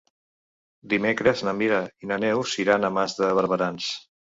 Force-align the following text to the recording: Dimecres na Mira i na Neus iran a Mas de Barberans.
Dimecres 0.93 1.43
na 1.49 1.53
Mira 1.59 1.83
i 2.07 2.11
na 2.13 2.19
Neus 2.25 2.57
iran 2.65 2.91
a 2.91 2.93
Mas 2.99 3.17
de 3.23 3.33
Barberans. 3.41 3.95